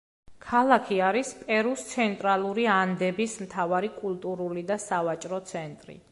ქალაქი 0.43 0.95
არის 1.07 1.33
პერუს 1.49 1.83
ცენტრალური 1.89 2.65
ანდების 2.75 3.35
მთავარი 3.45 3.91
კულტურული 4.01 4.63
და 4.71 4.79
სავაჭრო 4.87 5.41
ცენტრი. 5.53 5.99